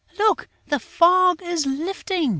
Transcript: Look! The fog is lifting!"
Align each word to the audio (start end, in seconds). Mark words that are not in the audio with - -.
Look! 0.17 0.47
The 0.65 0.79
fog 0.79 1.43
is 1.43 1.67
lifting!" 1.67 2.29